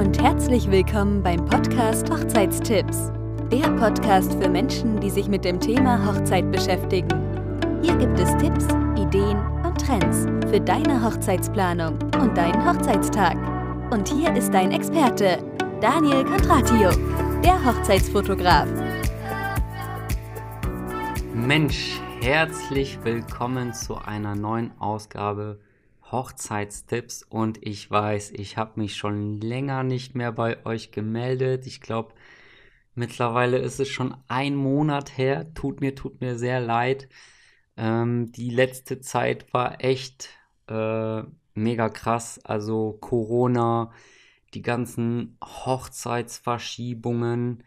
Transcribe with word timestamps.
und 0.00 0.18
herzlich 0.22 0.70
willkommen 0.70 1.22
beim 1.22 1.44
Podcast 1.44 2.10
Hochzeitstipps. 2.10 3.12
Der 3.52 3.68
Podcast 3.72 4.32
für 4.32 4.48
Menschen, 4.48 4.98
die 4.98 5.10
sich 5.10 5.28
mit 5.28 5.44
dem 5.44 5.60
Thema 5.60 6.06
Hochzeit 6.06 6.50
beschäftigen. 6.50 7.10
Hier 7.82 7.94
gibt 7.98 8.18
es 8.18 8.34
Tipps, 8.38 8.64
Ideen 8.98 9.36
und 9.62 9.78
Trends 9.78 10.24
für 10.48 10.58
deine 10.58 11.04
Hochzeitsplanung 11.04 11.98
und 12.18 12.34
deinen 12.34 12.66
Hochzeitstag. 12.66 13.36
Und 13.92 14.08
hier 14.08 14.34
ist 14.34 14.54
dein 14.54 14.72
Experte, 14.72 15.44
Daniel 15.82 16.24
Contratio, 16.24 16.92
der 17.44 17.62
Hochzeitsfotograf. 17.62 18.68
Mensch, 21.34 22.00
herzlich 22.22 22.98
willkommen 23.04 23.74
zu 23.74 23.96
einer 23.96 24.34
neuen 24.34 24.70
Ausgabe 24.80 25.58
Hochzeitstipps 26.12 27.22
und 27.22 27.58
ich 27.66 27.90
weiß, 27.90 28.32
ich 28.32 28.56
habe 28.56 28.80
mich 28.80 28.96
schon 28.96 29.40
länger 29.40 29.82
nicht 29.82 30.14
mehr 30.14 30.32
bei 30.32 30.64
euch 30.66 30.92
gemeldet. 30.92 31.66
Ich 31.66 31.80
glaube, 31.80 32.14
mittlerweile 32.94 33.58
ist 33.58 33.80
es 33.80 33.88
schon 33.88 34.14
ein 34.28 34.54
Monat 34.56 35.16
her. 35.18 35.52
Tut 35.54 35.80
mir, 35.80 35.94
tut 35.94 36.20
mir 36.20 36.36
sehr 36.38 36.60
leid. 36.60 37.08
Ähm, 37.76 38.32
die 38.32 38.50
letzte 38.50 39.00
Zeit 39.00 39.52
war 39.54 39.82
echt 39.84 40.28
äh, 40.68 41.22
mega 41.54 41.88
krass. 41.88 42.40
Also 42.44 42.98
Corona, 43.00 43.92
die 44.54 44.62
ganzen 44.62 45.38
Hochzeitsverschiebungen. 45.42 47.62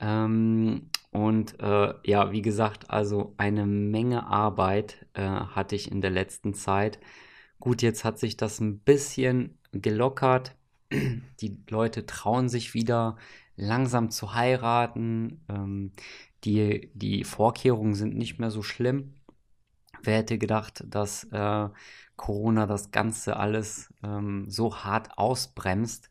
Ähm, 0.00 0.90
und 1.10 1.58
äh, 1.60 1.94
ja, 2.04 2.32
wie 2.32 2.42
gesagt, 2.42 2.90
also 2.90 3.34
eine 3.38 3.66
Menge 3.66 4.26
Arbeit 4.26 5.06
äh, 5.14 5.22
hatte 5.22 5.74
ich 5.74 5.90
in 5.90 6.00
der 6.00 6.10
letzten 6.10 6.54
Zeit. 6.54 6.98
Gut, 7.60 7.82
jetzt 7.82 8.04
hat 8.04 8.18
sich 8.18 8.36
das 8.36 8.60
ein 8.60 8.78
bisschen 8.78 9.58
gelockert. 9.72 10.54
Die 11.40 11.58
Leute 11.68 12.06
trauen 12.06 12.48
sich 12.48 12.74
wieder 12.74 13.16
langsam 13.56 14.10
zu 14.10 14.34
heiraten. 14.34 15.44
Ähm, 15.48 15.92
die, 16.44 16.90
die 16.94 17.24
Vorkehrungen 17.24 17.94
sind 17.94 18.16
nicht 18.16 18.38
mehr 18.38 18.50
so 18.50 18.62
schlimm. 18.62 19.14
Wer 20.02 20.18
hätte 20.18 20.38
gedacht, 20.38 20.84
dass 20.86 21.24
äh, 21.24 21.68
Corona 22.16 22.66
das 22.66 22.92
Ganze 22.92 23.36
alles 23.36 23.92
ähm, 24.04 24.48
so 24.48 24.76
hart 24.76 25.18
ausbremst? 25.18 26.10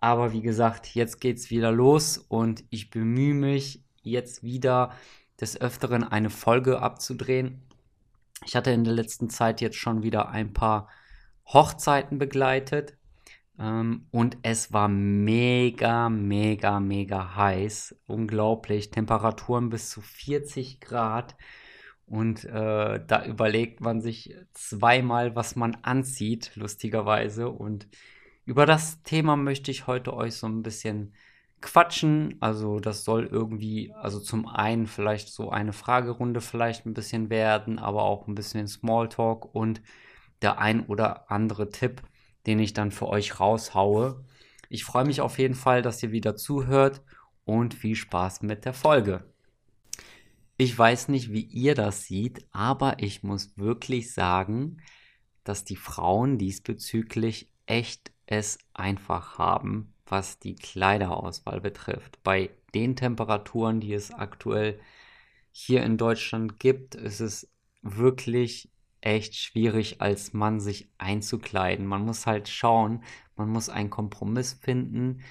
Aber 0.00 0.32
wie 0.34 0.42
gesagt, 0.42 0.94
jetzt 0.94 1.20
geht 1.20 1.38
es 1.38 1.50
wieder 1.50 1.72
los 1.72 2.18
und 2.18 2.64
ich 2.68 2.90
bemühe 2.90 3.32
mich 3.32 3.82
jetzt 4.02 4.42
wieder 4.42 4.92
des 5.40 5.58
Öfteren 5.58 6.04
eine 6.04 6.28
Folge 6.28 6.80
abzudrehen. 6.80 7.62
Ich 8.46 8.56
hatte 8.56 8.70
in 8.70 8.84
der 8.84 8.94
letzten 8.94 9.30
Zeit 9.30 9.60
jetzt 9.60 9.76
schon 9.76 10.02
wieder 10.02 10.28
ein 10.28 10.52
paar 10.52 10.88
Hochzeiten 11.46 12.18
begleitet 12.18 12.96
ähm, 13.58 14.06
und 14.10 14.36
es 14.42 14.72
war 14.72 14.88
mega, 14.88 16.08
mega, 16.08 16.80
mega 16.80 17.36
heiß. 17.36 17.96
Unglaublich. 18.06 18.90
Temperaturen 18.90 19.70
bis 19.70 19.90
zu 19.90 20.00
40 20.00 20.80
Grad. 20.80 21.36
Und 22.06 22.44
äh, 22.44 23.00
da 23.06 23.24
überlegt 23.24 23.80
man 23.80 24.00
sich 24.02 24.34
zweimal, 24.52 25.34
was 25.36 25.56
man 25.56 25.76
anzieht, 25.82 26.52
lustigerweise. 26.54 27.48
Und 27.48 27.88
über 28.44 28.66
das 28.66 29.02
Thema 29.04 29.36
möchte 29.36 29.70
ich 29.70 29.86
heute 29.86 30.14
euch 30.14 30.36
so 30.36 30.46
ein 30.46 30.62
bisschen 30.62 31.14
quatschen. 31.64 32.36
Also 32.40 32.78
das 32.78 33.04
soll 33.04 33.26
irgendwie, 33.26 33.92
also 33.94 34.20
zum 34.20 34.46
einen 34.46 34.86
vielleicht 34.86 35.28
so 35.28 35.50
eine 35.50 35.72
Fragerunde 35.72 36.40
vielleicht 36.40 36.86
ein 36.86 36.94
bisschen 36.94 37.30
werden, 37.30 37.78
aber 37.78 38.04
auch 38.04 38.28
ein 38.28 38.36
bisschen 38.36 38.68
Smalltalk 38.68 39.52
und 39.54 39.82
der 40.42 40.58
ein 40.58 40.86
oder 40.86 41.30
andere 41.30 41.70
Tipp, 41.70 42.02
den 42.46 42.60
ich 42.60 42.74
dann 42.74 42.92
für 42.92 43.08
euch 43.08 43.40
raushaue. 43.40 44.24
Ich 44.68 44.84
freue 44.84 45.04
mich 45.04 45.20
auf 45.20 45.38
jeden 45.38 45.54
Fall, 45.54 45.82
dass 45.82 46.02
ihr 46.02 46.12
wieder 46.12 46.36
zuhört 46.36 47.02
und 47.44 47.74
viel 47.74 47.96
Spaß 47.96 48.42
mit 48.42 48.64
der 48.64 48.74
Folge. 48.74 49.24
Ich 50.56 50.78
weiß 50.78 51.08
nicht, 51.08 51.32
wie 51.32 51.42
ihr 51.42 51.74
das 51.74 52.04
seht, 52.04 52.46
aber 52.52 53.02
ich 53.02 53.22
muss 53.22 53.56
wirklich 53.56 54.12
sagen, 54.12 54.76
dass 55.42 55.64
die 55.64 55.76
Frauen 55.76 56.38
diesbezüglich 56.38 57.50
echt 57.66 58.12
es 58.26 58.58
einfach 58.72 59.38
haben, 59.38 59.93
was 60.06 60.38
die 60.38 60.54
Kleiderauswahl 60.54 61.60
betrifft. 61.60 62.22
Bei 62.22 62.50
den 62.74 62.96
Temperaturen, 62.96 63.80
die 63.80 63.94
es 63.94 64.12
aktuell 64.12 64.78
hier 65.50 65.82
in 65.84 65.96
Deutschland 65.96 66.58
gibt, 66.58 66.94
ist 66.94 67.20
es 67.20 67.50
wirklich 67.82 68.70
echt 69.00 69.34
schwierig, 69.34 70.00
als 70.00 70.32
Mann 70.32 70.60
sich 70.60 70.88
einzukleiden. 70.98 71.86
Man 71.86 72.04
muss 72.04 72.26
halt 72.26 72.48
schauen, 72.48 73.02
man 73.36 73.50
muss 73.50 73.68
einen 73.68 73.90
Kompromiss 73.90 74.54
finden 74.54 75.22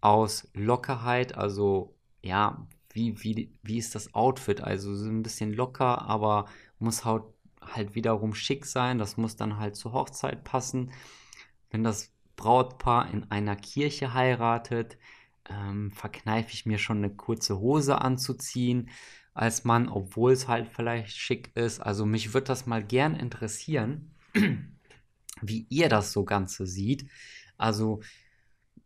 aus 0.00 0.48
Lockerheit, 0.54 1.36
also 1.36 1.94
ja, 2.22 2.66
wie, 2.92 3.22
wie, 3.22 3.52
wie 3.62 3.78
ist 3.78 3.94
das 3.94 4.14
Outfit? 4.14 4.60
Also 4.62 4.94
so 4.94 5.08
ein 5.08 5.22
bisschen 5.22 5.52
locker, 5.52 6.02
aber 6.02 6.46
muss 6.78 7.04
halt, 7.04 7.22
halt 7.60 7.94
wiederum 7.94 8.34
schick 8.34 8.66
sein. 8.66 8.98
Das 8.98 9.16
muss 9.16 9.36
dann 9.36 9.58
halt 9.58 9.76
zur 9.76 9.92
Hochzeit 9.92 10.44
passen. 10.44 10.90
Wenn 11.70 11.84
das 11.84 12.12
Brautpaar 12.40 13.12
in 13.12 13.30
einer 13.30 13.54
Kirche 13.54 14.14
heiratet, 14.14 14.96
ähm, 15.50 15.90
verkneife 15.90 16.54
ich 16.54 16.64
mir 16.64 16.78
schon 16.78 16.98
eine 16.98 17.10
kurze 17.10 17.58
Hose 17.58 18.00
anzuziehen 18.00 18.88
als 19.34 19.64
Mann, 19.64 19.88
obwohl 19.88 20.32
es 20.32 20.48
halt 20.48 20.68
vielleicht 20.68 21.18
schick 21.18 21.54
ist. 21.54 21.80
Also 21.80 22.06
mich 22.06 22.32
würde 22.32 22.46
das 22.46 22.64
mal 22.64 22.82
gern 22.82 23.14
interessieren, 23.14 24.14
wie 25.42 25.66
ihr 25.68 25.90
das 25.90 26.12
so 26.12 26.24
Ganze 26.24 26.66
sieht. 26.66 27.10
Also 27.58 28.00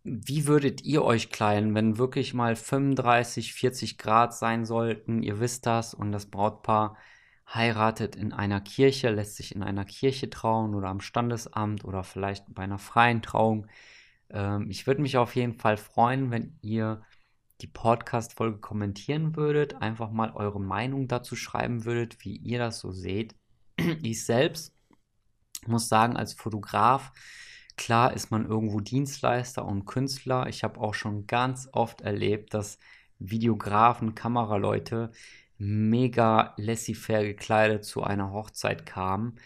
wie 0.02 0.48
würdet 0.48 0.82
ihr 0.82 1.04
euch 1.04 1.30
kleiden, 1.30 1.76
wenn 1.76 1.96
wirklich 1.96 2.34
mal 2.34 2.56
35, 2.56 3.54
40 3.54 3.98
Grad 3.98 4.34
sein 4.34 4.64
sollten? 4.66 5.22
Ihr 5.22 5.38
wisst 5.38 5.64
das 5.64 5.94
und 5.94 6.10
das 6.10 6.26
Brautpaar 6.26 6.96
heiratet 7.52 8.16
in 8.16 8.32
einer 8.32 8.60
Kirche, 8.60 9.10
lässt 9.10 9.36
sich 9.36 9.54
in 9.54 9.62
einer 9.62 9.84
Kirche 9.84 10.30
trauen 10.30 10.74
oder 10.74 10.88
am 10.88 11.00
Standesamt 11.00 11.84
oder 11.84 12.04
vielleicht 12.04 12.52
bei 12.54 12.62
einer 12.62 12.78
freien 12.78 13.22
Trauung. 13.22 13.66
Ähm, 14.30 14.70
ich 14.70 14.86
würde 14.86 15.02
mich 15.02 15.16
auf 15.16 15.36
jeden 15.36 15.54
Fall 15.54 15.76
freuen, 15.76 16.30
wenn 16.30 16.58
ihr 16.62 17.02
die 17.60 17.66
Podcast-Folge 17.66 18.58
kommentieren 18.58 19.36
würdet, 19.36 19.76
einfach 19.76 20.10
mal 20.10 20.32
eure 20.32 20.60
Meinung 20.60 21.08
dazu 21.08 21.36
schreiben 21.36 21.84
würdet, 21.84 22.24
wie 22.24 22.36
ihr 22.36 22.58
das 22.58 22.80
so 22.80 22.92
seht. 22.92 23.34
Ich 24.02 24.24
selbst 24.24 24.74
muss 25.66 25.88
sagen, 25.88 26.16
als 26.16 26.34
Fotograf, 26.34 27.12
klar 27.76 28.12
ist 28.12 28.30
man 28.30 28.46
irgendwo 28.46 28.80
Dienstleister 28.80 29.64
und 29.64 29.86
Künstler. 29.86 30.46
Ich 30.48 30.62
habe 30.64 30.80
auch 30.80 30.94
schon 30.94 31.26
ganz 31.26 31.68
oft 31.72 32.02
erlebt, 32.02 32.54
dass 32.54 32.78
Videografen, 33.18 34.14
Kameraleute 34.14 35.10
mega 35.64 36.54
laissez-faire 36.56 37.24
gekleidet 37.24 37.84
zu 37.84 38.02
einer 38.02 38.32
Hochzeit 38.32 38.86
kamen. 38.86 39.36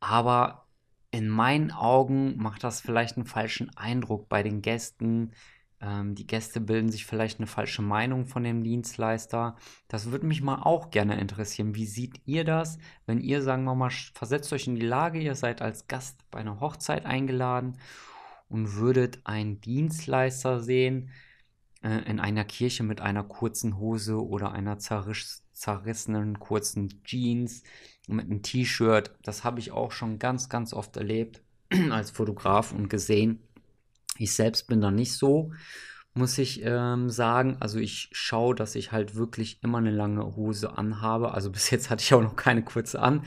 Aber 0.00 0.66
in 1.10 1.28
meinen 1.28 1.70
Augen 1.70 2.36
macht 2.36 2.62
das 2.62 2.80
vielleicht 2.80 3.16
einen 3.16 3.26
falschen 3.26 3.74
Eindruck 3.76 4.28
bei 4.28 4.42
den 4.42 4.60
Gästen. 4.60 5.32
Ähm, 5.80 6.14
die 6.14 6.26
Gäste 6.26 6.60
bilden 6.60 6.90
sich 6.90 7.06
vielleicht 7.06 7.38
eine 7.38 7.46
falsche 7.46 7.82
Meinung 7.82 8.26
von 8.26 8.44
dem 8.44 8.62
Dienstleister. 8.62 9.56
Das 9.88 10.10
würde 10.10 10.26
mich 10.26 10.42
mal 10.42 10.62
auch 10.62 10.90
gerne 10.90 11.18
interessieren. 11.18 11.74
Wie 11.74 11.86
seht 11.86 12.20
ihr 12.26 12.44
das, 12.44 12.78
wenn 13.06 13.20
ihr, 13.20 13.42
sagen 13.42 13.64
wir 13.64 13.74
mal, 13.74 13.90
versetzt 13.90 14.52
euch 14.52 14.66
in 14.66 14.74
die 14.76 14.86
Lage, 14.86 15.20
ihr 15.20 15.34
seid 15.34 15.62
als 15.62 15.88
Gast 15.88 16.30
bei 16.30 16.40
einer 16.40 16.60
Hochzeit 16.60 17.06
eingeladen 17.06 17.78
und 18.48 18.74
würdet 18.74 19.20
einen 19.24 19.60
Dienstleister 19.60 20.60
sehen, 20.60 21.10
äh, 21.82 22.02
in 22.10 22.20
einer 22.20 22.44
Kirche 22.44 22.82
mit 22.82 23.00
einer 23.00 23.24
kurzen 23.24 23.78
Hose 23.78 24.22
oder 24.24 24.52
einer 24.52 24.78
zerriss 24.78 25.45
zerrissenen 25.56 26.38
kurzen 26.38 27.02
Jeans 27.02 27.62
mit 28.06 28.26
einem 28.26 28.42
T-Shirt. 28.42 29.10
Das 29.22 29.42
habe 29.42 29.58
ich 29.58 29.72
auch 29.72 29.90
schon 29.90 30.18
ganz, 30.18 30.48
ganz 30.48 30.72
oft 30.72 30.96
erlebt 30.96 31.42
als 31.90 32.10
Fotograf 32.10 32.72
und 32.72 32.88
gesehen. 32.88 33.40
Ich 34.18 34.34
selbst 34.34 34.68
bin 34.68 34.80
da 34.80 34.90
nicht 34.90 35.14
so, 35.14 35.52
muss 36.14 36.38
ich 36.38 36.62
ähm, 36.62 37.08
sagen. 37.10 37.56
Also 37.60 37.78
ich 37.78 38.10
schaue, 38.12 38.54
dass 38.54 38.74
ich 38.74 38.92
halt 38.92 39.14
wirklich 39.14 39.62
immer 39.62 39.78
eine 39.78 39.90
lange 39.90 40.36
Hose 40.36 40.76
anhabe. 40.76 41.32
Also 41.32 41.50
bis 41.52 41.70
jetzt 41.70 41.90
hatte 41.90 42.02
ich 42.02 42.12
auch 42.14 42.22
noch 42.22 42.36
keine 42.36 42.62
kurze 42.62 43.00
an. 43.00 43.24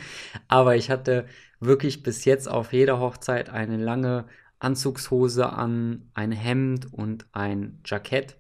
Aber 0.48 0.76
ich 0.76 0.90
hatte 0.90 1.26
wirklich 1.60 2.04
bis 2.04 2.26
jetzt 2.26 2.48
auf 2.48 2.74
jeder 2.74 3.00
Hochzeit 3.00 3.50
eine 3.50 3.78
lange 3.78 4.26
Anzugshose 4.60 5.52
an, 5.52 6.12
ein 6.14 6.32
Hemd 6.32 6.94
und 6.94 7.26
ein 7.32 7.82
Jackett. 7.86 8.38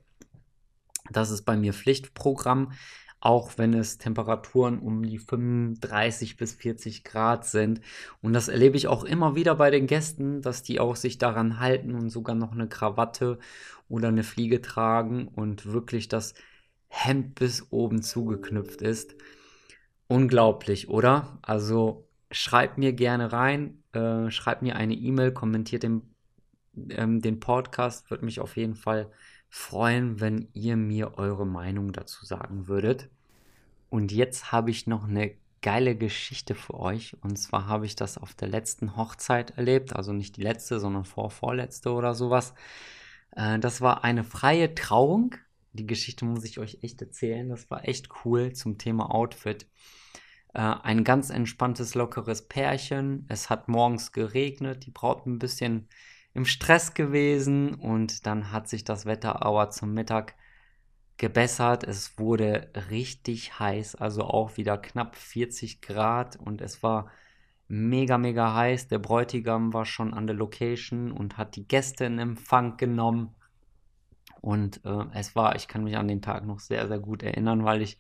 Das 1.11 1.31
ist 1.31 1.43
bei 1.43 1.57
mir 1.57 1.73
Pflichtprogramm, 1.73 2.73
auch 3.19 3.57
wenn 3.57 3.73
es 3.73 3.97
Temperaturen 3.97 4.79
um 4.79 5.03
die 5.03 5.17
35 5.19 6.37
bis 6.37 6.53
40 6.53 7.03
Grad 7.03 7.45
sind. 7.45 7.81
Und 8.21 8.33
das 8.33 8.47
erlebe 8.47 8.77
ich 8.77 8.87
auch 8.87 9.03
immer 9.03 9.35
wieder 9.35 9.55
bei 9.55 9.71
den 9.71 9.87
Gästen, 9.87 10.41
dass 10.41 10.63
die 10.63 10.79
auch 10.79 10.95
sich 10.95 11.17
daran 11.17 11.59
halten 11.59 11.95
und 11.95 12.09
sogar 12.09 12.35
noch 12.35 12.53
eine 12.53 12.69
Krawatte 12.69 13.39
oder 13.89 14.07
eine 14.07 14.23
Fliege 14.23 14.61
tragen 14.61 15.27
und 15.27 15.65
wirklich 15.65 16.07
das 16.07 16.33
Hemd 16.87 17.35
bis 17.35 17.71
oben 17.71 18.01
zugeknüpft 18.01 18.81
ist. 18.81 19.15
Unglaublich, 20.07 20.89
oder? 20.89 21.37
Also 21.41 22.07
schreibt 22.31 22.77
mir 22.77 22.93
gerne 22.93 23.31
rein, 23.31 23.83
äh, 23.93 24.31
schreibt 24.31 24.61
mir 24.61 24.75
eine 24.75 24.95
E-Mail, 24.95 25.33
kommentiert 25.33 25.83
den 25.83 26.01
ähm, 26.89 27.21
den 27.21 27.39
Podcast. 27.39 28.09
Würde 28.09 28.25
mich 28.25 28.39
auf 28.39 28.57
jeden 28.57 28.75
Fall 28.75 29.11
freuen, 29.49 30.19
wenn 30.19 30.47
ihr 30.53 30.77
mir 30.77 31.17
eure 31.17 31.45
Meinung 31.45 31.91
dazu 31.91 32.25
sagen 32.25 32.67
würdet. 32.67 33.09
Und 33.89 34.11
jetzt 34.11 34.51
habe 34.51 34.69
ich 34.69 34.87
noch 34.87 35.07
eine 35.07 35.35
geile 35.61 35.95
Geschichte 35.95 36.55
für 36.55 36.79
euch. 36.79 37.17
Und 37.21 37.37
zwar 37.37 37.67
habe 37.67 37.85
ich 37.85 37.95
das 37.95 38.17
auf 38.17 38.33
der 38.33 38.47
letzten 38.47 38.95
Hochzeit 38.95 39.57
erlebt. 39.57 39.95
Also 39.95 40.13
nicht 40.13 40.37
die 40.37 40.43
letzte, 40.43 40.79
sondern 40.79 41.05
vor 41.05 41.31
vorletzte 41.31 41.91
oder 41.91 42.13
sowas. 42.13 42.53
Äh, 43.35 43.59
das 43.59 43.81
war 43.81 44.03
eine 44.03 44.23
freie 44.23 44.73
Trauung. 44.75 45.35
Die 45.73 45.87
Geschichte 45.87 46.25
muss 46.25 46.43
ich 46.45 46.59
euch 46.59 46.79
echt 46.81 47.01
erzählen. 47.01 47.49
Das 47.49 47.69
war 47.69 47.87
echt 47.87 48.09
cool 48.23 48.53
zum 48.53 48.77
Thema 48.77 49.13
Outfit. 49.13 49.67
Äh, 50.53 50.59
ein 50.61 51.03
ganz 51.03 51.29
entspanntes, 51.29 51.95
lockeres 51.95 52.47
Pärchen. 52.47 53.25
Es 53.29 53.49
hat 53.49 53.67
morgens 53.67 54.11
geregnet. 54.11 54.85
Die 54.85 54.91
Braut 54.91 55.25
ein 55.25 55.39
bisschen 55.39 55.87
im 56.33 56.45
Stress 56.45 56.93
gewesen. 56.93 57.75
Und 57.75 58.25
dann 58.25 58.51
hat 58.51 58.67
sich 58.67 58.83
das 58.83 59.05
Wetter 59.05 59.43
aber 59.43 59.69
zum 59.69 59.93
Mittag 59.93 60.35
gebessert. 61.17 61.83
Es 61.83 62.17
wurde 62.17 62.71
richtig 62.89 63.59
heiß, 63.59 63.95
also 63.95 64.23
auch 64.23 64.57
wieder 64.57 64.77
knapp 64.77 65.15
40 65.15 65.81
Grad 65.81 66.37
und 66.37 66.61
es 66.61 66.81
war 66.81 67.11
mega, 67.67 68.17
mega 68.17 68.55
heiß. 68.55 68.87
Der 68.87 68.99
Bräutigam 68.99 69.73
war 69.73 69.85
schon 69.85 70.13
an 70.13 70.25
der 70.25 70.35
Location 70.35 71.11
und 71.11 71.37
hat 71.37 71.55
die 71.55 71.67
Gäste 71.67 72.05
in 72.05 72.17
Empfang 72.17 72.77
genommen. 72.77 73.35
Und 74.41 74.83
äh, 74.85 75.05
es 75.13 75.35
war, 75.35 75.55
ich 75.55 75.67
kann 75.67 75.83
mich 75.83 75.97
an 75.97 76.07
den 76.07 76.21
Tag 76.21 76.45
noch 76.45 76.59
sehr, 76.59 76.87
sehr 76.87 76.99
gut 76.99 77.21
erinnern, 77.21 77.63
weil 77.65 77.81
ich 77.81 77.99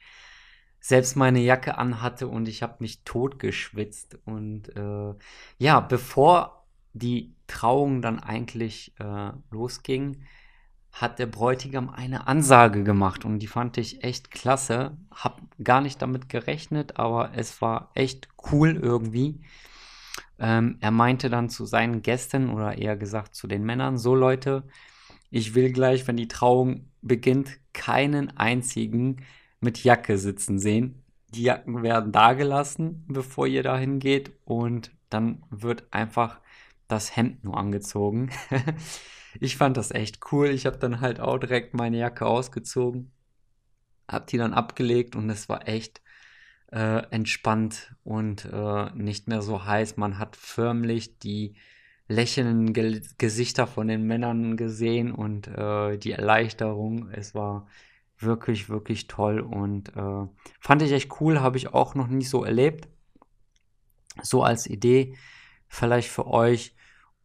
selbst 0.79 1.17
meine 1.17 1.39
Jacke 1.39 1.77
anhatte 1.77 2.27
und 2.27 2.47
ich 2.47 2.63
habe 2.63 2.77
mich 2.79 3.03
totgeschwitzt. 3.03 4.17
Und 4.25 4.75
äh, 4.75 5.13
ja, 5.57 5.81
bevor 5.81 6.58
die 6.93 7.33
Trauung 7.47 8.01
dann 8.01 8.19
eigentlich 8.19 8.93
äh, 8.99 9.31
losging, 9.51 10.23
hat 10.91 11.19
der 11.19 11.27
Bräutigam 11.27 11.89
eine 11.89 12.27
Ansage 12.27 12.83
gemacht 12.83 13.23
und 13.23 13.39
die 13.39 13.47
fand 13.47 13.77
ich 13.77 14.03
echt 14.03 14.31
klasse. 14.31 14.97
Hab 15.11 15.41
gar 15.63 15.81
nicht 15.81 16.01
damit 16.01 16.29
gerechnet, 16.29 16.97
aber 16.97 17.31
es 17.35 17.61
war 17.61 17.91
echt 17.93 18.27
cool 18.51 18.75
irgendwie. 18.75 19.41
Ähm, 20.39 20.77
er 20.79 20.91
meinte 20.91 21.29
dann 21.29 21.49
zu 21.49 21.65
seinen 21.65 22.01
Gästen 22.01 22.49
oder 22.49 22.77
eher 22.77 22.97
gesagt 22.97 23.35
zu 23.35 23.47
den 23.47 23.63
Männern, 23.63 23.97
so 23.97 24.15
Leute, 24.15 24.63
ich 25.29 25.53
will 25.53 25.71
gleich, 25.71 26.07
wenn 26.07 26.17
die 26.17 26.27
Trauung 26.27 26.89
beginnt, 27.01 27.59
keinen 27.73 28.35
einzigen 28.37 29.23
mit 29.59 29.83
Jacke 29.83 30.17
sitzen 30.17 30.59
sehen. 30.59 31.03
Die 31.33 31.43
Jacken 31.43 31.83
werden 31.83 32.11
da 32.11 32.33
gelassen, 32.33 33.05
bevor 33.07 33.45
ihr 33.45 33.61
dahin 33.61 33.99
geht 33.99 34.31
und 34.45 34.91
dann 35.09 35.43
wird 35.51 35.83
einfach 35.91 36.39
das 36.89 37.15
Hemd 37.15 37.45
nur 37.45 37.57
angezogen. 37.57 38.31
ich 39.39 39.55
fand 39.55 39.77
das 39.77 39.91
echt 39.91 40.19
cool. 40.31 40.49
Ich 40.49 40.65
habe 40.65 40.77
dann 40.77 40.99
halt 40.99 41.21
auch 41.21 41.37
direkt 41.37 41.73
meine 41.73 41.97
Jacke 41.97 42.25
ausgezogen, 42.25 43.11
habe 44.09 44.25
die 44.27 44.37
dann 44.37 44.53
abgelegt 44.53 45.15
und 45.15 45.29
es 45.29 45.47
war 45.47 45.67
echt 45.67 46.01
äh, 46.71 47.03
entspannt 47.11 47.95
und 48.03 48.45
äh, 48.51 48.91
nicht 48.95 49.27
mehr 49.27 49.41
so 49.41 49.65
heiß. 49.65 49.97
Man 49.97 50.19
hat 50.19 50.35
förmlich 50.35 51.19
die 51.19 51.55
lächelnden 52.07 52.73
Ge 52.73 53.01
Gesichter 53.17 53.67
von 53.67 53.87
den 53.87 54.03
Männern 54.03 54.57
gesehen 54.57 55.11
und 55.11 55.47
äh, 55.47 55.97
die 55.97 56.11
Erleichterung. 56.11 57.09
Es 57.11 57.35
war 57.35 57.67
wirklich, 58.17 58.67
wirklich 58.67 59.07
toll 59.07 59.39
und 59.39 59.95
äh, 59.95 60.27
fand 60.59 60.81
ich 60.81 60.91
echt 60.91 61.21
cool. 61.21 61.39
Habe 61.39 61.57
ich 61.57 61.73
auch 61.73 61.93
noch 61.93 62.07
nie 62.07 62.25
so 62.25 62.43
erlebt. 62.43 62.87
So 64.21 64.43
als 64.43 64.67
Idee 64.67 65.15
vielleicht 65.69 66.09
für 66.09 66.27
euch. 66.27 66.75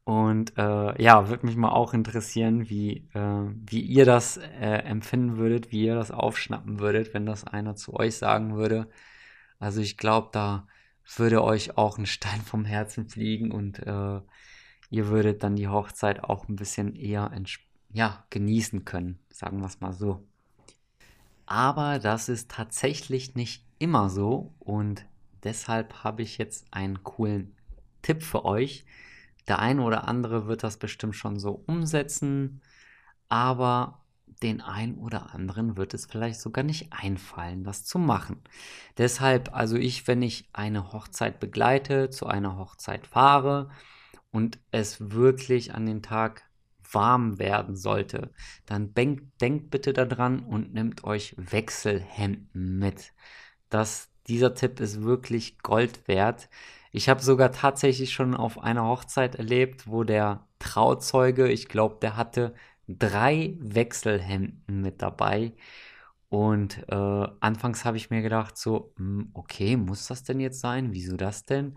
Und 0.04 0.58
äh, 0.58 1.02
ja, 1.02 1.28
würde 1.28 1.46
mich 1.46 1.56
mal 1.56 1.70
auch 1.70 1.94
interessieren, 1.94 2.68
wie, 2.68 3.08
äh, 3.14 3.48
wie 3.66 3.80
ihr 3.80 4.04
das 4.04 4.36
äh, 4.36 4.82
empfinden 4.84 5.38
würdet, 5.38 5.72
wie 5.72 5.86
ihr 5.86 5.94
das 5.94 6.10
aufschnappen 6.10 6.78
würdet, 6.78 7.14
wenn 7.14 7.24
das 7.24 7.44
einer 7.44 7.74
zu 7.74 7.94
euch 7.94 8.16
sagen 8.16 8.54
würde. 8.54 8.88
Also 9.58 9.80
ich 9.80 9.96
glaube, 9.96 10.28
da 10.32 10.66
würde 11.16 11.42
euch 11.42 11.78
auch 11.78 11.96
ein 11.96 12.06
Stein 12.06 12.42
vom 12.42 12.66
Herzen 12.66 13.08
fliegen 13.08 13.50
und 13.50 13.78
äh, 13.78 14.20
ihr 14.90 15.08
würdet 15.08 15.42
dann 15.42 15.56
die 15.56 15.68
Hochzeit 15.68 16.22
auch 16.22 16.48
ein 16.48 16.56
bisschen 16.56 16.94
eher 16.96 17.30
ja, 17.90 18.24
genießen 18.30 18.84
können, 18.84 19.18
sagen 19.30 19.60
wir 19.60 19.66
es 19.66 19.80
mal 19.80 19.92
so. 19.92 20.26
Aber 21.46 21.98
das 21.98 22.28
ist 22.28 22.50
tatsächlich 22.50 23.34
nicht 23.34 23.64
immer 23.78 24.08
so 24.10 24.54
und 24.58 25.06
deshalb 25.44 26.04
habe 26.04 26.22
ich 26.22 26.38
jetzt 26.38 26.66
einen 26.70 27.02
coolen 27.04 27.54
Tipp 28.02 28.22
für 28.22 28.44
euch, 28.44 28.84
der 29.48 29.58
eine 29.58 29.82
oder 29.82 30.08
andere 30.08 30.46
wird 30.46 30.62
das 30.62 30.78
bestimmt 30.78 31.16
schon 31.16 31.38
so 31.38 31.62
umsetzen, 31.66 32.62
aber 33.28 34.04
den 34.42 34.60
einen 34.60 34.98
oder 34.98 35.34
anderen 35.34 35.76
wird 35.76 35.94
es 35.94 36.06
vielleicht 36.06 36.40
sogar 36.40 36.64
nicht 36.64 36.92
einfallen, 36.92 37.64
das 37.64 37.84
zu 37.84 37.98
machen. 37.98 38.42
Deshalb, 38.98 39.54
also 39.54 39.76
ich, 39.76 40.06
wenn 40.06 40.22
ich 40.22 40.48
eine 40.52 40.92
Hochzeit 40.92 41.40
begleite, 41.40 42.10
zu 42.10 42.26
einer 42.26 42.56
Hochzeit 42.58 43.06
fahre 43.06 43.70
und 44.30 44.58
es 44.70 45.12
wirklich 45.12 45.74
an 45.74 45.86
den 45.86 46.02
Tag 46.02 46.42
warm 46.92 47.38
werden 47.38 47.76
sollte, 47.76 48.30
dann 48.66 48.94
denkt, 48.94 49.40
denkt 49.40 49.70
bitte 49.70 49.92
daran 49.92 50.40
und 50.40 50.74
nehmt 50.74 51.04
euch 51.04 51.34
Wechselhemden 51.36 52.78
mit. 52.78 53.12
Das, 53.68 54.10
dieser 54.26 54.54
Tipp 54.54 54.80
ist 54.80 55.02
wirklich 55.02 55.58
Gold 55.58 56.06
wert. 56.08 56.48
Ich 56.96 57.08
habe 57.08 57.20
sogar 57.20 57.50
tatsächlich 57.50 58.12
schon 58.12 58.36
auf 58.36 58.62
einer 58.62 58.84
Hochzeit 58.86 59.34
erlebt, 59.34 59.88
wo 59.88 60.04
der 60.04 60.46
Trauzeuge, 60.60 61.50
ich 61.50 61.66
glaube, 61.68 61.96
der 62.00 62.16
hatte 62.16 62.54
drei 62.86 63.56
Wechselhemden 63.58 64.80
mit 64.80 65.02
dabei. 65.02 65.54
Und 66.28 66.84
äh, 66.88 66.94
anfangs 67.40 67.84
habe 67.84 67.96
ich 67.96 68.10
mir 68.10 68.22
gedacht, 68.22 68.56
so, 68.56 68.92
hm, 68.96 69.30
okay, 69.34 69.76
muss 69.76 70.06
das 70.06 70.22
denn 70.22 70.38
jetzt 70.38 70.60
sein? 70.60 70.92
Wieso 70.92 71.16
das 71.16 71.44
denn? 71.44 71.76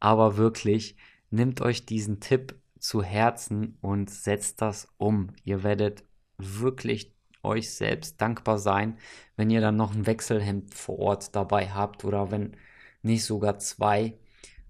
Aber 0.00 0.38
wirklich, 0.38 0.96
nehmt 1.30 1.60
euch 1.60 1.84
diesen 1.84 2.20
Tipp 2.20 2.58
zu 2.78 3.02
Herzen 3.02 3.76
und 3.82 4.08
setzt 4.08 4.62
das 4.62 4.88
um. 4.96 5.28
Ihr 5.44 5.62
werdet 5.62 6.04
wirklich 6.38 7.12
euch 7.42 7.70
selbst 7.70 8.18
dankbar 8.18 8.58
sein, 8.58 8.96
wenn 9.36 9.50
ihr 9.50 9.60
dann 9.60 9.76
noch 9.76 9.94
ein 9.94 10.06
Wechselhemd 10.06 10.72
vor 10.72 10.98
Ort 11.00 11.36
dabei 11.36 11.68
habt 11.68 12.04
oder 12.06 12.30
wenn 12.30 12.56
nicht 13.02 13.24
sogar 13.24 13.58
zwei 13.58 14.16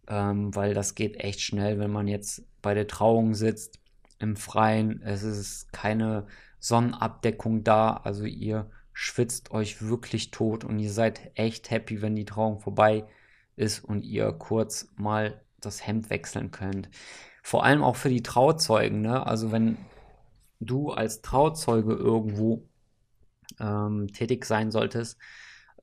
ähm, 0.08 0.54
weil 0.54 0.74
das 0.74 0.94
geht 0.94 1.16
echt 1.16 1.40
schnell, 1.40 1.78
wenn 1.78 1.90
man 1.90 2.08
jetzt 2.08 2.44
bei 2.62 2.74
der 2.74 2.86
Trauung 2.86 3.34
sitzt 3.34 3.80
im 4.18 4.36
Freien. 4.36 5.02
Es 5.02 5.22
ist 5.22 5.72
keine 5.72 6.26
Sonnenabdeckung 6.58 7.64
da, 7.64 7.92
also 7.92 8.24
ihr 8.24 8.70
schwitzt 8.92 9.50
euch 9.50 9.82
wirklich 9.82 10.30
tot 10.30 10.64
und 10.64 10.78
ihr 10.78 10.92
seid 10.92 11.32
echt 11.34 11.70
happy, 11.70 12.00
wenn 12.00 12.16
die 12.16 12.24
Trauung 12.24 12.60
vorbei 12.60 13.04
ist 13.56 13.84
und 13.84 14.02
ihr 14.02 14.32
kurz 14.32 14.88
mal 14.96 15.42
das 15.60 15.86
Hemd 15.86 16.10
wechseln 16.10 16.50
könnt. 16.50 16.88
Vor 17.42 17.64
allem 17.64 17.82
auch 17.82 17.96
für 17.96 18.08
die 18.08 18.22
Trauzeugen, 18.22 19.02
ne? 19.02 19.26
Also 19.26 19.52
wenn 19.52 19.76
du 20.60 20.90
als 20.90 21.22
Trauzeuge 21.22 21.94
irgendwo 21.94 22.66
ähm, 23.60 24.08
tätig 24.12 24.44
sein 24.44 24.70
solltest, 24.70 25.18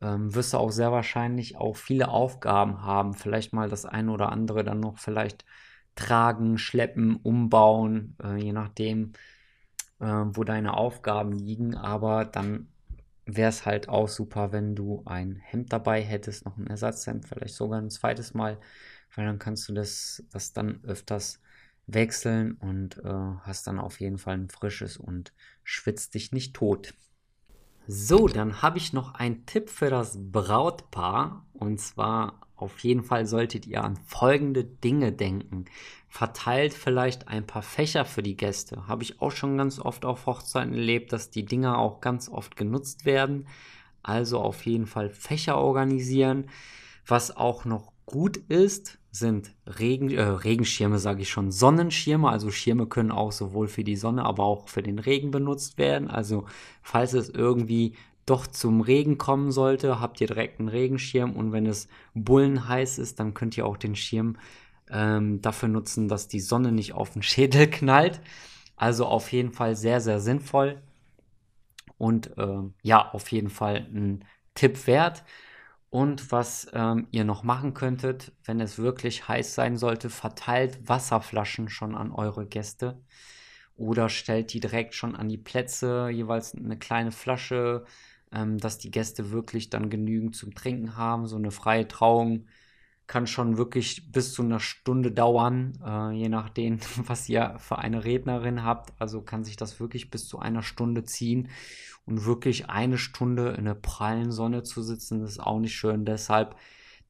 ähm, 0.02 0.34
wirst 0.36 0.54
du 0.54 0.58
auch 0.58 0.72
sehr 0.72 0.92
wahrscheinlich 0.92 1.58
auch 1.58 1.76
viele 1.76 2.10
Aufgaben 2.10 2.82
haben. 2.84 3.14
Vielleicht 3.14 3.54
mal 3.54 3.70
das 3.70 3.86
eine 3.86 4.12
oder 4.12 4.32
andere 4.32 4.64
dann 4.64 4.80
noch 4.80 4.98
vielleicht 4.98 5.46
tragen, 5.96 6.58
schleppen, 6.58 7.18
umbauen, 7.18 8.16
äh, 8.24 8.38
je 8.38 8.54
nachdem, 8.54 9.14
äh, 10.00 10.06
wo 10.06 10.44
deine 10.44 10.76
Aufgaben 10.76 11.34
liegen. 11.34 11.76
Aber 11.76 12.26
dann 12.26 12.68
wäre 13.26 13.50
es 13.50 13.66
halt 13.66 13.90
auch 13.90 14.08
super, 14.08 14.52
wenn 14.52 14.76
du 14.76 15.04
ein 15.06 15.36
Hemd 15.38 15.72
dabei 15.74 16.02
hättest, 16.02 16.46
noch 16.46 16.58
ein 16.58 16.68
Ersatzhemd, 16.68 17.28
vielleicht 17.28 17.56
sogar 17.56 17.80
ein 17.82 17.90
zweites 17.90 18.34
Mal, 18.34 18.60
weil 19.16 19.26
dann 19.26 19.40
kannst 19.40 19.70
du 19.70 19.74
das, 19.74 20.24
das 20.32 20.54
dann 20.54 20.84
öfters 20.84 21.42
wechseln 21.88 22.54
und 22.54 22.98
äh, 23.00 23.10
hast 23.42 23.68
dann 23.68 23.80
auf 23.80 24.00
jeden 24.00 24.18
Fall 24.18 24.36
ein 24.36 24.50
frisches 24.50 24.98
und 24.98 25.34
schwitzt 25.64 26.14
dich 26.16 26.32
nicht 26.32 26.56
tot. 26.56 26.94
So, 27.88 28.28
dann 28.28 28.62
habe 28.62 28.78
ich 28.78 28.94
noch 28.94 29.16
einen 29.16 29.46
Tipp 29.46 29.70
für 29.70 29.90
das 29.90 30.18
Brautpaar. 30.32 31.46
Und 31.54 31.80
zwar 31.80 32.42
auf 32.56 32.80
jeden 32.80 33.04
Fall 33.04 33.26
solltet 33.26 33.66
ihr 33.66 33.84
an 33.84 33.98
folgende 34.06 34.64
Dinge 34.64 35.12
denken. 35.12 35.66
Verteilt 36.08 36.74
vielleicht 36.74 37.28
ein 37.28 37.48
paar 37.48 37.64
Fächer 37.64 38.06
für 38.06 38.22
die 38.22 38.38
Gäste. 38.38 38.88
Habe 38.88 39.04
ich 39.04 39.22
auch 39.22 39.32
schon 39.32 39.58
ganz 39.58 39.80
oft 39.80 40.06
auf 40.06 40.28
Hochzeiten 40.28 40.74
erlebt, 40.74 41.12
dass 41.12 41.32
die 41.32 41.46
Dinger 41.46 41.80
auch 41.80 42.02
ganz 42.02 42.30
oft 42.30 42.56
genutzt 42.56 43.06
werden. 43.06 43.48
Also 44.04 44.40
auf 44.40 44.66
jeden 44.66 44.86
Fall 44.86 45.10
Fächer 45.10 45.58
organisieren. 45.58 46.50
Was 47.08 47.36
auch 47.36 47.66
noch 47.66 47.94
gut 48.06 48.38
ist, 48.38 49.00
sind 49.12 49.54
Regen, 49.66 50.10
äh, 50.10 50.22
Regenschirme, 50.24 50.98
sage 50.98 51.22
ich 51.22 51.30
schon, 51.30 51.52
Sonnenschirme. 51.52 52.30
Also 52.30 52.50
Schirme 52.50 52.88
können 52.88 53.12
auch 53.12 53.32
sowohl 53.32 53.68
für 53.68 53.84
die 53.84 53.98
Sonne, 53.98 54.26
aber 54.26 54.44
auch 54.44 54.70
für 54.70 54.82
den 54.82 55.00
Regen 55.00 55.32
benutzt 55.32 55.78
werden. 55.78 56.10
Also 56.10 56.46
falls 56.82 57.14
es 57.14 57.30
irgendwie 57.30 57.96
doch 58.26 58.48
zum 58.48 58.82
Regen 58.82 59.18
kommen 59.18 59.52
sollte, 59.52 60.00
habt 60.00 60.22
ihr 60.22 60.28
direkt 60.28 60.60
einen 60.60 60.70
Regenschirm 60.70 61.34
und 61.34 61.52
wenn 61.52 61.66
es 61.66 61.90
bullenheiß 62.14 63.00
ist, 63.00 63.20
dann 63.20 63.34
könnt 63.34 63.58
ihr 63.58 63.66
auch 63.66 63.78
den 63.78 63.96
Schirm 63.96 64.38
ähm, 64.90 65.42
dafür 65.42 65.70
nutzen, 65.70 66.08
dass 66.08 66.28
die 66.28 66.40
Sonne 66.40 66.72
nicht 66.72 66.94
auf 66.94 67.12
den 67.12 67.24
Schädel 67.24 67.68
knallt. 67.70 68.22
Also 68.78 69.06
auf 69.06 69.32
jeden 69.32 69.52
Fall 69.52 69.76
sehr, 69.76 70.02
sehr 70.02 70.20
sinnvoll 70.20 70.82
und 71.98 72.36
äh, 72.38 72.62
ja, 72.82 73.12
auf 73.12 73.32
jeden 73.32 73.50
Fall 73.50 73.88
ein 73.94 74.26
Tipp 74.56 74.88
wert. 74.88 75.24
Und 75.92 76.32
was 76.32 76.70
ähm, 76.74 77.08
ihr 77.12 77.26
noch 77.26 77.44
machen 77.44 77.74
könntet, 77.76 78.32
wenn 78.46 78.62
es 78.62 78.80
wirklich 78.80 79.28
heiß 79.28 79.54
sein 79.56 79.78
sollte, 79.78 80.10
verteilt 80.10 80.88
Wasserflaschen 80.90 81.70
schon 81.70 81.96
an 81.96 82.12
eure 82.14 82.48
Gäste 82.48 83.04
oder 83.76 84.10
stellt 84.10 84.54
die 84.54 84.62
direkt 84.62 84.96
schon 84.96 85.16
an 85.18 85.30
die 85.30 85.38
Plätze, 85.38 86.10
jeweils 86.10 86.56
eine 86.56 86.78
kleine 86.80 87.12
Flasche, 87.12 87.86
ähm, 88.32 88.58
dass 88.58 88.78
die 88.78 88.92
Gäste 88.92 89.32
wirklich 89.32 89.70
dann 89.70 89.90
genügend 89.90 90.36
zum 90.36 90.56
Trinken 90.56 90.98
haben. 90.98 91.28
So 91.28 91.36
eine 91.38 91.52
freie 91.52 91.88
Trauung 91.88 92.48
kann 93.12 93.28
schon 93.28 93.58
wirklich 93.58 94.10
bis 94.14 94.32
zu 94.32 94.42
einer 94.42 94.62
Stunde 94.62 95.12
dauern, 95.12 95.74
äh, 95.86 96.12
je 96.12 96.30
nachdem, 96.30 96.80
was 97.08 97.28
ihr 97.28 97.56
für 97.60 97.78
eine 97.78 98.06
Rednerin 98.06 98.64
habt. 98.64 98.94
Also 99.00 99.22
kann 99.22 99.44
sich 99.44 99.58
das 99.58 99.82
wirklich 99.82 100.10
bis 100.10 100.30
zu 100.30 100.40
einer 100.40 100.64
Stunde 100.64 101.04
ziehen. 101.04 101.50
Und 102.06 102.24
wirklich 102.24 102.70
eine 102.70 102.98
Stunde 102.98 103.50
in 103.50 103.66
der 103.66 103.74
prallen 103.76 104.32
Sonne 104.32 104.64
zu 104.64 104.82
sitzen, 104.82 105.26
ist 105.26 105.42
auch 105.42 105.60
nicht 105.60 105.76
schön. 105.76 106.06
Deshalb 106.06 106.56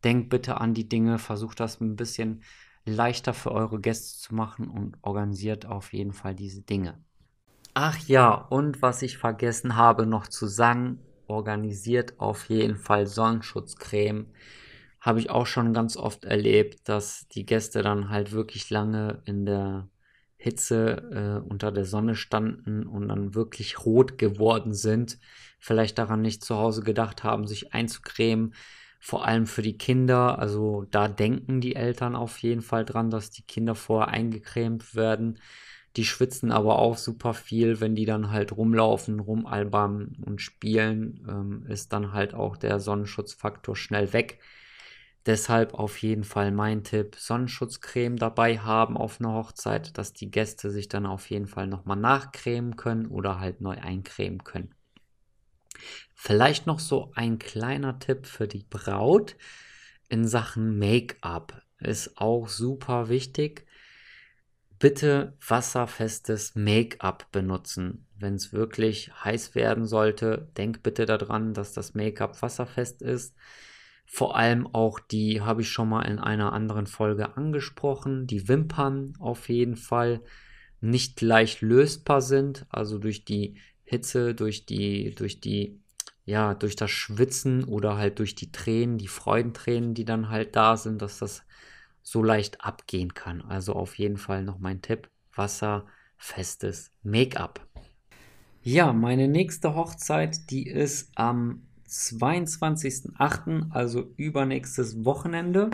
denkt 0.04 0.30
bitte 0.30 0.60
an 0.60 0.74
die 0.74 0.90
Dinge, 0.90 1.20
versucht 1.20 1.60
das 1.60 1.80
ein 1.80 1.96
bisschen 1.96 2.42
leichter 2.84 3.36
für 3.36 3.52
eure 3.52 3.80
Gäste 3.80 4.20
zu 4.20 4.34
machen 4.34 4.70
und 4.70 4.98
organisiert 5.04 5.68
auf 5.68 5.94
jeden 5.94 6.14
Fall 6.14 6.34
diese 6.34 6.64
Dinge. 6.64 6.98
Ach 7.76 8.00
ja, 8.08 8.34
und 8.34 8.82
was 8.82 9.04
ich 9.04 9.20
vergessen 9.20 9.76
habe 9.76 10.08
noch 10.08 10.28
zu 10.28 10.48
sagen, 10.48 10.98
organisiert 11.28 12.20
auf 12.20 12.50
jeden 12.50 12.76
Fall 12.76 13.06
Sonnenschutzcreme 13.06 14.26
habe 15.02 15.20
ich 15.20 15.32
auch 15.32 15.48
schon 15.48 15.74
ganz 15.74 15.98
oft 15.98 16.26
erlebt, 16.26 16.88
dass 16.88 17.28
die 17.30 17.46
Gäste 17.46 17.82
dann 17.82 18.10
halt 18.10 18.32
wirklich 18.32 18.70
lange 18.70 19.22
in 19.26 19.46
der 19.46 19.90
Hitze 20.38 21.42
äh, 21.44 21.50
unter 21.50 21.72
der 21.72 21.86
Sonne 21.86 22.16
standen 22.16 22.86
und 22.86 23.10
dann 23.10 23.36
wirklich 23.36 23.84
rot 23.86 24.18
geworden 24.18 24.74
sind. 24.74 25.20
Vielleicht 25.60 25.98
daran 25.98 26.22
nicht 26.22 26.44
zu 26.44 26.56
Hause 26.56 26.84
gedacht 26.84 27.24
haben, 27.24 27.48
sich 27.48 27.74
einzucremen. 27.74 28.54
Vor 29.00 29.26
allem 29.26 29.48
für 29.48 29.64
die 29.64 29.78
Kinder. 29.78 30.38
Also 30.38 30.86
da 30.92 31.08
denken 31.08 31.62
die 31.62 31.76
Eltern 31.76 32.16
auf 32.16 32.38
jeden 32.38 32.62
Fall 32.62 32.86
dran, 32.86 33.10
dass 33.10 33.32
die 33.32 33.44
Kinder 33.44 33.74
vorher 33.74 34.10
eingecremt 34.10 34.96
werden. 34.96 35.40
Die 35.96 36.06
schwitzen 36.06 36.52
aber 36.52 36.80
auch 36.80 36.98
super 36.98 37.34
viel, 37.34 37.82
wenn 37.82 37.96
die 37.96 38.06
dann 38.06 38.32
halt 38.32 38.56
rumlaufen, 38.56 39.20
rumalbern 39.20 40.16
und 40.26 40.42
spielen, 40.42 41.26
ähm, 41.28 41.66
ist 41.68 41.92
dann 41.92 42.14
halt 42.14 42.34
auch 42.34 42.56
der 42.56 42.80
Sonnenschutzfaktor 42.80 43.76
schnell 43.76 44.14
weg. 44.14 44.40
Deshalb 45.26 45.76
auf 45.76 45.98
jeden 46.00 46.24
Fall 46.24 46.52
mein 46.52 46.84
Tipp, 46.84 47.16
Sonnenschutzcreme 47.16 48.18
dabei 48.18 48.58
haben 48.58 48.98
auf 48.98 49.20
einer 49.20 49.34
Hochzeit, 49.34 49.98
dass 49.98 50.14
die 50.14 50.32
Gäste 50.32 50.72
sich 50.72 50.88
dann 50.88 51.06
auf 51.06 51.30
jeden 51.30 51.48
Fall 51.48 51.68
nochmal 51.68 51.98
nachcremen 51.98 52.76
können 52.76 53.06
oder 53.06 53.40
halt 53.40 53.62
neu 53.62 53.78
eincremen 53.78 54.44
können. 54.44 54.74
Vielleicht 56.16 56.68
noch 56.68 56.80
so 56.80 57.12
ein 57.16 57.40
kleiner 57.40 58.00
Tipp 58.00 58.26
für 58.26 58.48
die 58.48 58.66
Braut 58.70 59.36
in 60.12 60.28
Sachen 60.28 60.78
Make-up 60.78 61.62
ist 61.80 62.18
auch 62.18 62.50
super 62.50 63.08
wichtig. 63.08 63.66
Bitte 64.78 65.38
wasserfestes 65.48 66.54
Make-up 66.56 67.32
benutzen. 67.32 68.08
Wenn 68.20 68.36
es 68.36 68.52
wirklich 68.52 69.12
heiß 69.24 69.56
werden 69.56 69.86
sollte, 69.86 70.50
denk 70.58 70.84
bitte 70.84 71.06
daran, 71.06 71.54
dass 71.54 71.72
das 71.74 71.94
Make-up 71.94 72.42
wasserfest 72.42 73.02
ist. 73.02 73.36
Vor 74.14 74.36
allem 74.36 74.68
auch 74.68 75.00
die 75.00 75.40
habe 75.40 75.62
ich 75.62 75.70
schon 75.70 75.88
mal 75.88 76.02
in 76.02 76.20
einer 76.20 76.52
anderen 76.52 76.86
Folge 76.86 77.38
angesprochen. 77.38 78.28
Die 78.28 78.50
Wimpern 78.50 79.14
auf 79.20 79.48
jeden 79.48 79.78
Fall 79.78 80.20
nicht 80.82 81.22
leicht 81.22 81.62
lösbar 81.62 82.22
sind, 82.22 82.66
also 82.68 82.98
durch 82.98 83.24
die 83.24 83.56
Hitze, 83.86 84.36
durch 84.36 84.66
die, 84.66 85.16
durch 85.16 85.40
die, 85.40 85.80
ja, 86.26 86.54
durch 86.54 86.76
das 86.76 86.92
Schwitzen 86.92 87.64
oder 87.64 87.96
halt 87.96 88.20
durch 88.20 88.36
die 88.36 88.52
Tränen, 88.52 88.98
die 88.98 89.08
Freudentränen, 89.08 89.94
die 89.94 90.04
dann 90.04 90.28
halt 90.28 90.58
da 90.58 90.76
sind, 90.76 91.02
dass 91.02 91.20
das 91.20 91.44
so 92.04 92.22
leicht 92.22 92.66
abgehen 92.66 93.14
kann. 93.14 93.42
Also 93.42 93.72
auf 93.72 93.98
jeden 93.98 94.18
Fall 94.18 94.44
noch 94.44 94.60
mein 94.60 94.82
Tipp: 94.82 95.10
wasserfestes 95.34 96.92
Make-up. 97.02 97.66
Ja, 98.62 98.92
meine 98.92 99.30
nächste 99.30 99.74
Hochzeit, 99.74 100.52
die 100.52 100.68
ist 100.68 101.12
am 101.16 101.66
22.08., 101.92 103.72
also 103.72 104.08
übernächstes 104.16 105.04
Wochenende. 105.04 105.70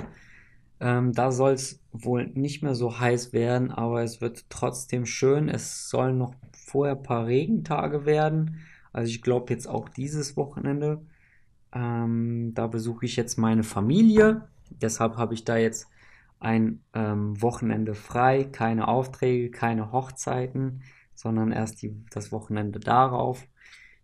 Ähm, 0.80 1.14
da 1.14 1.32
soll 1.32 1.54
es 1.54 1.80
wohl 1.92 2.28
nicht 2.28 2.64
mehr 2.64 2.76
so 2.76 3.00
heiß 3.00 3.34
werden, 3.34 3.72
aber 3.72 4.04
es 4.04 4.20
wird 4.20 4.46
trotzdem 4.50 5.06
schön. 5.06 5.48
Es 5.50 5.90
sollen 5.90 6.18
noch 6.18 6.34
vorher 6.54 6.96
ein 6.96 7.04
paar 7.04 7.28
Regentage 7.28 8.06
werden. 8.06 8.60
Also 8.94 9.10
ich 9.10 9.22
glaube 9.22 9.54
jetzt 9.54 9.68
auch 9.68 9.90
dieses 9.90 10.38
Wochenende. 10.38 11.02
Ähm, 11.74 12.54
da 12.54 12.68
besuche 12.68 13.06
ich 13.06 13.16
jetzt 13.16 13.38
meine 13.38 13.64
Familie. 13.64 14.48
Deshalb 14.70 15.18
habe 15.18 15.34
ich 15.34 15.46
da 15.46 15.58
jetzt 15.58 15.88
ein 16.40 16.82
ähm, 16.94 17.42
Wochenende 17.42 17.94
frei. 17.94 18.44
Keine 18.44 18.88
Aufträge, 18.88 19.52
keine 19.52 19.92
Hochzeiten, 19.92 20.84
sondern 21.14 21.52
erst 21.52 21.82
die, 21.82 21.96
das 22.12 22.32
Wochenende 22.32 22.80
darauf. 22.80 23.48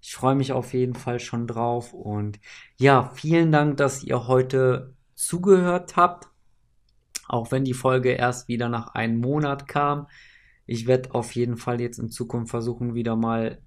Ich 0.03 0.15
freue 0.15 0.35
mich 0.35 0.51
auf 0.51 0.73
jeden 0.73 0.95
Fall 0.95 1.21
schon 1.21 1.47
drauf. 1.47 1.93
Und 1.93 2.41
ja, 2.77 3.09
vielen 3.15 3.53
Dank, 3.53 3.77
dass 3.77 4.03
ihr 4.03 4.27
heute 4.27 4.93
zugehört 5.15 5.95
habt. 5.95 6.27
Auch 7.29 7.51
wenn 7.51 7.63
die 7.63 7.73
Folge 7.73 8.11
erst 8.11 8.49
wieder 8.49 8.67
nach 8.67 8.95
einem 8.95 9.21
Monat 9.21 9.65
kam. 9.65 10.07
Ich 10.65 10.87
werde 10.87 11.15
auf 11.15 11.31
jeden 11.35 11.55
Fall 11.55 11.79
jetzt 11.79 11.99
in 11.99 12.09
Zukunft 12.09 12.51
versuchen, 12.51 12.95
wieder 12.95 13.15
mal 13.15 13.61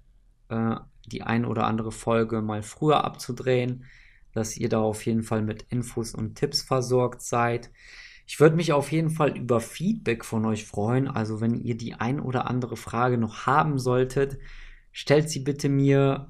äh, 0.49 0.75
die 1.07 1.23
ein 1.23 1.43
oder 1.43 1.65
andere 1.65 1.91
Folge 1.91 2.43
mal 2.43 2.61
früher 2.61 3.03
abzudrehen, 3.03 3.85
dass 4.31 4.57
ihr 4.57 4.69
da 4.69 4.79
auf 4.79 5.07
jeden 5.07 5.23
Fall 5.23 5.41
mit 5.41 5.63
Infos 5.71 6.13
und 6.13 6.35
Tipps 6.35 6.61
versorgt 6.61 7.23
seid. 7.23 7.71
Ich 8.27 8.39
würde 8.39 8.57
mich 8.57 8.73
auf 8.73 8.91
jeden 8.91 9.09
Fall 9.09 9.35
über 9.35 9.59
Feedback 9.59 10.23
von 10.23 10.45
euch 10.45 10.67
freuen. 10.67 11.07
Also 11.07 11.41
wenn 11.41 11.55
ihr 11.55 11.75
die 11.75 11.95
ein 11.95 12.19
oder 12.19 12.47
andere 12.47 12.77
Frage 12.77 13.17
noch 13.17 13.47
haben 13.47 13.79
solltet, 13.79 14.37
stellt 14.97 15.29
sie 15.29 15.41
bitte 15.41 15.69
mir, 15.69 16.27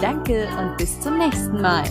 Danke 0.01 0.47
und 0.59 0.77
bis 0.77 0.99
zum 0.99 1.17
nächsten 1.17 1.61
Mal. 1.61 1.83